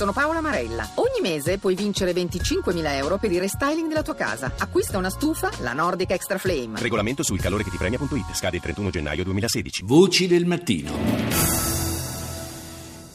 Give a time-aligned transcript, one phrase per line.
[0.00, 0.88] Sono Paola Marella.
[0.94, 4.50] Ogni mese puoi vincere 25.000 euro per il restyling della tua casa.
[4.56, 6.80] Acquista una stufa, la Nordic Extra Flame.
[6.80, 8.32] Regolamento sul calore che ti premia.it.
[8.32, 9.82] Scade il 31 gennaio 2016.
[9.84, 10.90] Voci del mattino.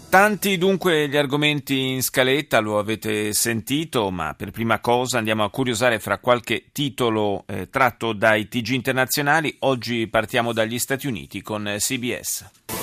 [0.10, 5.50] Tanti dunque gli argomenti in scaletta, lo avete sentito, ma per prima cosa andiamo a
[5.50, 9.56] curiosare fra qualche titolo eh, tratto dai TG internazionali.
[9.62, 12.75] Oggi partiamo dagli Stati Uniti con eh, CBS.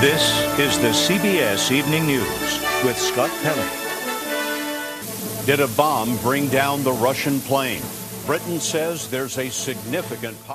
[0.00, 0.28] This
[0.58, 3.64] is the CBS Evening News with Scott Pelley.
[5.46, 7.80] Did a bomb bring down the Russian plane?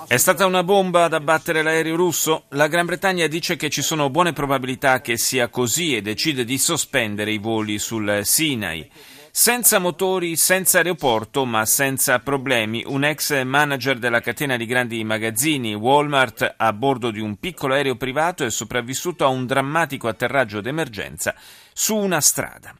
[0.08, 2.44] È stata una bomba ad abbattere l'aereo russo?
[2.50, 6.58] La Gran Bretagna dice che ci sono buone probabilità che sia così e decide di
[6.58, 8.88] sospendere i voli sul Sinai.
[9.31, 15.75] Senza motori, senza aeroporto, ma senza problemi, un ex manager della catena di grandi magazzini
[15.75, 21.35] Walmart a bordo di un piccolo aereo privato è sopravvissuto a un drammatico atterraggio d'emergenza
[21.73, 22.75] su una strada.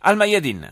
[0.00, 0.70] Al Mayadin.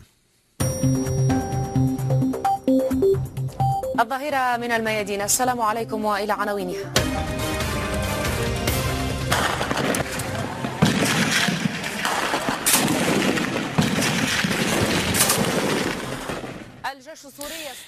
[4.00, 6.92] الظاهرة من الميادين السلام عليكم وإلى عناوينها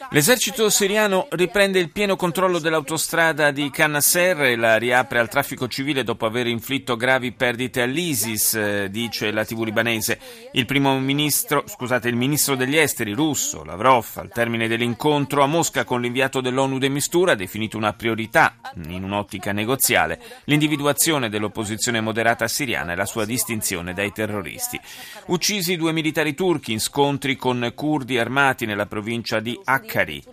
[0.09, 6.03] L'esercito siriano riprende il pieno controllo dell'autostrada di Canasser e la riapre al traffico civile
[6.03, 10.19] dopo aver inflitto gravi perdite all'ISIS, eh, dice la TV libanese.
[10.53, 15.83] Il primo ministro, scusate, il ministro degli esteri russo, Lavrov, al termine dell'incontro a Mosca
[15.83, 18.55] con l'inviato dell'ONU de Mistura, ha definito una priorità,
[18.87, 24.79] in un'ottica negoziale, l'individuazione dell'opposizione moderata siriana e la sua distinzione dai terroristi.
[25.27, 29.09] Uccisi due militari turchi in scontri con curdi armati nella provincia
[29.41, 30.23] di Akkari.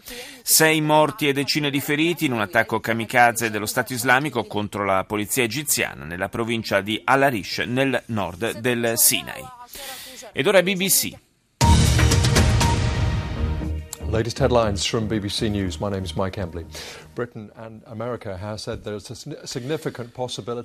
[0.43, 5.05] Sei morti e decine di feriti in un attacco kamikaze dello Stato islamico contro la
[5.05, 9.45] polizia egiziana nella provincia di Al-Arish nel nord del Sinai.
[10.33, 11.13] Ed ora BBC.
[14.19, 15.79] Latest headlines from BBC News.
[15.79, 16.67] My name is Mike Embley.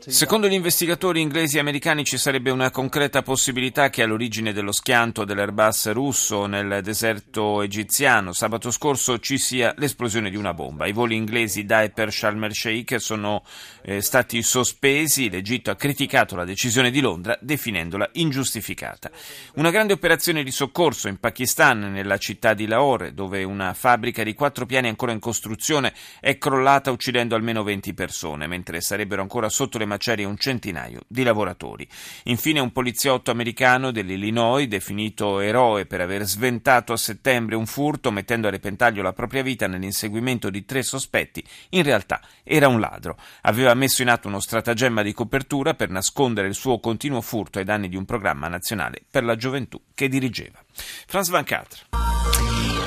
[0.05, 5.25] Secondo gli investigatori inglesi e americani ci sarebbe una concreta possibilità che all'origine dello schianto
[5.25, 10.85] dell'Airbus russo nel deserto egiziano sabato scorso ci sia l'esplosione di una bomba.
[10.85, 13.43] I voli inglesi da e Sharm el Sheikh sono
[13.81, 15.31] eh, stati sospesi.
[15.31, 19.09] L'Egitto ha criticato la decisione di Londra definendola ingiustificata.
[19.55, 24.33] Una grande operazione di soccorso in Pakistan, nella città di Lahore, dove una fabbrica di
[24.33, 29.77] quattro piani ancora in costruzione è crollata uccidendo almeno 20 persone, mentre sarebbero ancora sotto
[29.77, 31.87] le macerie un centinaio di lavoratori.
[32.23, 38.47] Infine un poliziotto americano dell'Illinois, definito eroe per aver sventato a settembre un furto mettendo
[38.47, 43.17] a repentaglio la propria vita nell'inseguimento di tre sospetti, in realtà era un ladro.
[43.41, 47.65] Aveva messo in atto uno stratagemma di copertura per nascondere il suo continuo furto ai
[47.65, 50.63] danni di un programma nazionale per la gioventù che dirigeva.
[51.05, 52.32] Franz Van Catre.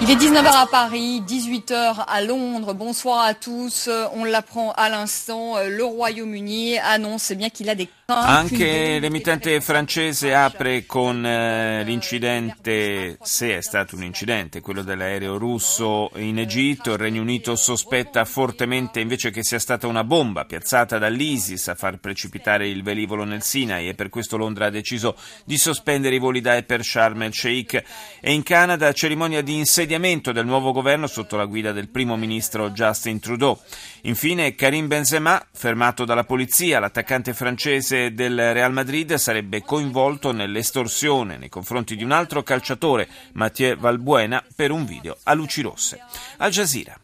[0.09, 2.75] Il est 19h à Paris, 18h à Londres.
[2.75, 3.91] Bonsoir à tous.
[4.15, 5.55] On l'apprend à l'instant.
[5.69, 13.57] Le Royaume-Uni annonce bien qu'il a des Anche l'emittente francese apre con eh, l'incidente, se
[13.57, 16.93] è stato un incidente, quello dell'aereo russo in Egitto.
[16.93, 21.99] Il Regno Unito sospetta fortemente invece che sia stata una bomba piazzata dall'ISIS a far
[21.99, 26.41] precipitare il velivolo nel Sinai e per questo Londra ha deciso di sospendere i voli
[26.41, 27.83] da e per Sharm el Sheikh.
[28.21, 32.71] E in Canada cerimonia di insediamento del nuovo governo sotto la guida del primo ministro
[32.71, 33.59] Justin Trudeau.
[34.06, 41.50] Infine Karim Benzema, fermato dalla polizia, l'attaccante francese del Real Madrid sarebbe coinvolto nell'estorsione nei
[41.50, 46.00] confronti di un altro calciatore, Mathieu Valbuena, per un video a luci rosse.
[46.38, 46.98] Al Jazeera.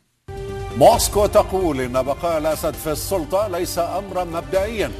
[0.77, 4.91] موسكو تقول إن بقاء الأسد في السلطة ليس أمرا مبدئيا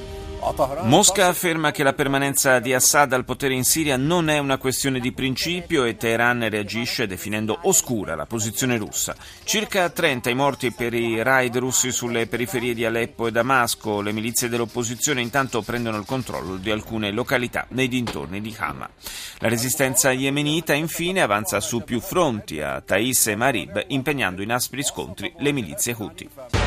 [0.83, 4.99] Mosca afferma che la permanenza di Assad al potere in Siria non è una questione
[4.99, 9.15] di principio e Teheran reagisce definendo oscura la posizione russa.
[9.45, 14.01] Circa 30 i morti per i raid russi sulle periferie di Aleppo e Damasco.
[14.01, 18.91] Le milizie dell'opposizione intanto prendono il controllo di alcune località nei dintorni di Hama.
[19.39, 24.83] La resistenza yemenita infine avanza su più fronti a Thais e Marib impegnando in aspri
[24.83, 26.62] scontri le milizie Houthi.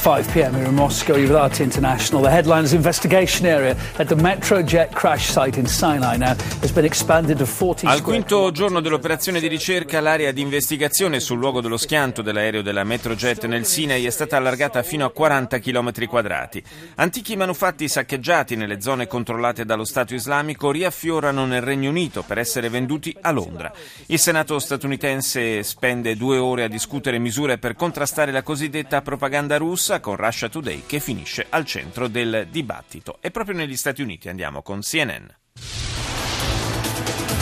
[0.00, 0.54] 5 p.m.
[0.54, 1.14] here in Moscow.
[1.14, 2.22] You're with RT International.
[2.22, 7.36] The headlines investigation area at the Metrojet crash site in Sinai now has been expanded
[7.36, 12.22] to 40 Al quinto giorno dell'operazione di ricerca, l'area di investigazione sul luogo dello schianto
[12.22, 16.62] dell'aereo della Metrojet nel Sinai è stata allargata fino a 40 km quadrati.
[16.94, 22.70] Antichi manufatti saccheggiati nelle zone controllate dallo Stato islamico riaffiorano nel Regno Unito per essere
[22.70, 23.70] venduti a Londra.
[24.06, 29.88] Il Senato statunitense spende due ore a discutere misure per contrastare la cosiddetta propaganda russa
[29.90, 33.18] russa con Russia Today che finisce al centro del dibattito.
[33.20, 35.26] E proprio negli Stati Uniti andiamo con CNN.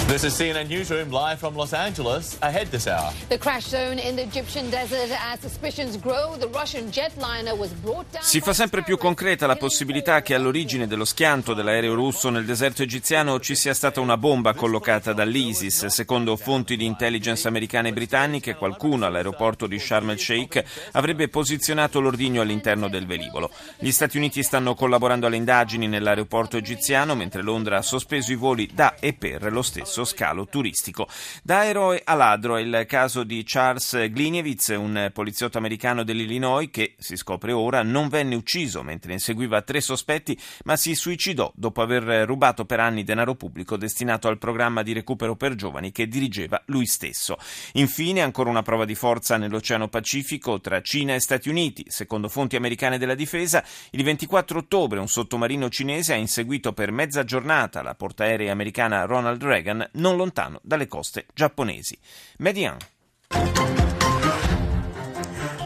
[0.09, 2.39] This is CNN Newsroom live from Los Angeles.
[2.41, 3.13] Ahead this hour.
[3.29, 6.35] The crash zone in the Egyptian desert as suspicions grow.
[6.39, 8.23] The Russian jetliner was brought down.
[8.23, 12.83] Si fa sempre più concreta la possibilità che all'origine dello schianto dell'aereo russo nel deserto
[12.83, 15.85] egiziano ci sia stata una bomba collocata dall'ISIS.
[15.89, 22.01] Secondo fonti di intelligence americane e britanniche, qualcuno all'aeroporto di Sharm el Sheikh avrebbe posizionato
[22.01, 23.51] l'ordigno all'interno del velivolo.
[23.79, 28.71] Gli Stati Uniti stanno collaborando alle indagini nell'aeroporto egiziano, mentre Londra ha sospeso i voli
[28.73, 31.09] da e per lo stesso stesso scalo turistico.
[31.43, 36.95] Da eroe a ladro è il caso di Charles Gliniewicz, un poliziotto americano dell'Illinois che,
[36.99, 42.27] si scopre ora, non venne ucciso mentre inseguiva tre sospetti, ma si suicidò dopo aver
[42.27, 46.87] rubato per anni denaro pubblico destinato al programma di recupero per giovani che dirigeva lui
[46.87, 47.37] stesso.
[47.73, 51.85] Infine, ancora una prova di forza nell'Oceano Pacifico tra Cina e Stati Uniti.
[51.89, 57.25] Secondo fonti americane della difesa, il 24 ottobre un sottomarino cinese ha inseguito per mezza
[57.25, 61.98] giornata la portaerei americana Ronald Reagan non lontano dalle coste giapponesi.
[62.38, 62.78] Median.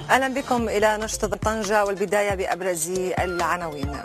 [0.09, 2.89] اهلا بكم الى نشطه طنجه والبدايه بابرز
[3.19, 3.97] العناوين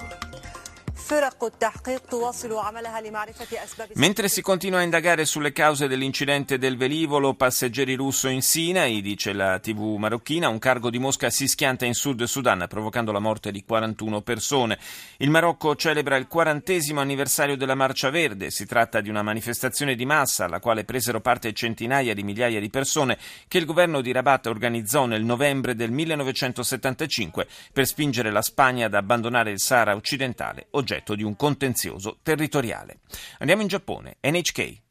[3.93, 9.31] Mentre si continua a indagare sulle cause dell'incidente del velivolo passeggeri russo in Sinai, dice
[9.31, 13.51] la TV marocchina, un cargo di Mosca si schianta in Sud Sudan provocando la morte
[13.51, 14.77] di 41 persone.
[15.19, 18.51] Il Marocco celebra il quarantesimo anniversario della Marcia Verde.
[18.51, 22.69] Si tratta di una manifestazione di massa alla quale presero parte centinaia di migliaia di
[22.69, 23.17] persone
[23.47, 28.93] che il governo di Rabat organizzò nel novembre del 1975 per spingere la Spagna ad
[28.93, 32.99] abbandonare il Sahara occidentale, oggetto oggetto di un contenzioso territoriale.
[33.39, 34.17] Andiamo in Giappone.
[34.21, 34.81] NHK.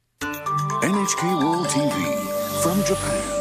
[0.83, 3.35] NHK World TV from Japan.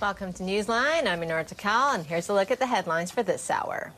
[0.00, 1.06] Welcome to Newsline.
[1.06, 3.92] I'm Minora Takal, and here's a look at the headlines for this hour.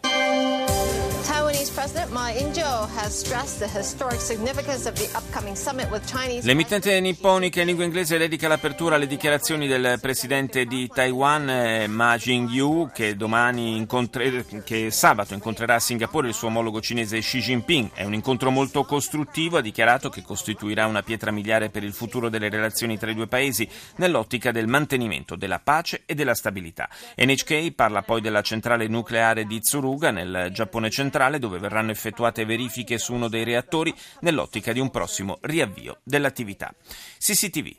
[6.42, 12.18] L'emittente nipponica in lingua inglese dedica l'apertura alle dichiarazioni del presidente di Taiwan, eh, Ma
[12.18, 14.44] Jing-yu, che, incontre...
[14.64, 17.92] che sabato incontrerà a Singapore il suo omologo cinese Xi Jinping.
[17.94, 22.28] È un incontro molto costruttivo, ha dichiarato che costituirà una pietra miliare per il futuro
[22.28, 23.66] delle relazioni tra i due paesi
[23.96, 26.90] nell'ottica del mantenimento della pace e della stabilità.
[27.16, 32.45] NHK parla poi della centrale nucleare di Tsuruga nel Giappone centrale centrale dove verranno effettuate
[32.45, 36.73] verifiche su uno dei reattori nell'ottica di un prossimo riavvio dell'attività.
[37.19, 37.75] CCTV.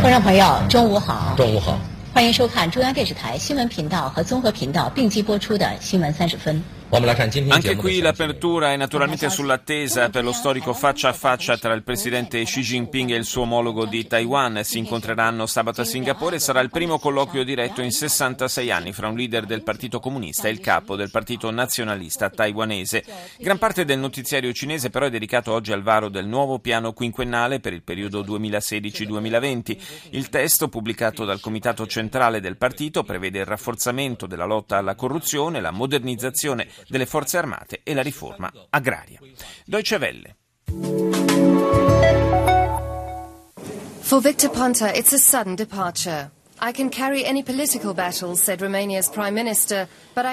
[0.00, 1.34] 观众朋友，中午好！
[1.34, 1.78] 中午好，
[2.12, 6.56] 欢迎收看中央电视台新闻频道和综合频道并机播出的《新闻三十分》。
[6.91, 12.43] Anche qui l'apertura è naturalmente sull'attesa per lo storico faccia a faccia tra il presidente
[12.43, 14.63] Xi Jinping e il suo omologo di Taiwan.
[14.63, 19.07] Si incontreranno sabato a Singapore e sarà il primo colloquio diretto in 66 anni fra
[19.07, 23.05] un leader del Partito Comunista e il capo del Partito Nazionalista taiwanese.
[23.37, 27.59] Gran parte del notiziario cinese però è dedicato oggi al varo del nuovo piano quinquennale
[27.59, 29.77] per il periodo 2016-2020.
[30.11, 35.61] Il testo, pubblicato dal Comitato Centrale del Partito, prevede il rafforzamento della lotta alla corruzione,
[35.61, 39.19] la modernizzazione delle forze armate e la riforma agraria.
[39.65, 40.35] Deutsche Welle.
[44.01, 46.31] For Victor Ponta, it's a sudden departure.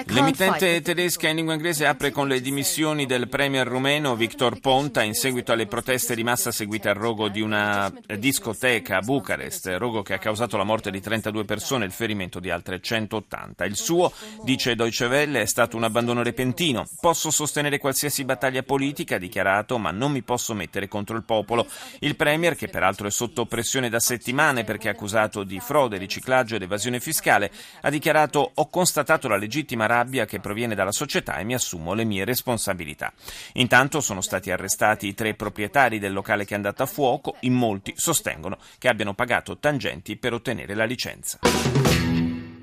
[0.07, 5.13] L'emittente tedesca in lingua inglese apre con le dimissioni del premier rumeno Victor Ponta in
[5.13, 10.15] seguito alle proteste di massa seguite al rogo di una discoteca a Bucarest, rogo che
[10.15, 13.63] ha causato la morte di 32 persone e il ferimento di altre 180.
[13.63, 14.11] Il suo,
[14.43, 16.85] dice Deutsche Welle, è stato un abbandono repentino.
[16.99, 21.65] Posso sostenere qualsiasi battaglia politica, ha dichiarato, ma non mi posso mettere contro il popolo.
[21.99, 26.15] Il premier, che peraltro è sotto pressione da settimane perché è accusato di frode, riciclaggio
[26.55, 31.43] ed evasione fiscale, ha dichiarato ho constatato la legittima rabbia che proviene dalla società e
[31.43, 33.13] mi assumo le mie responsabilità.
[33.53, 37.53] Intanto sono stati arrestati i tre proprietari del locale che è andato a fuoco, in
[37.53, 41.86] molti sostengono che abbiano pagato tangenti per ottenere la licenza.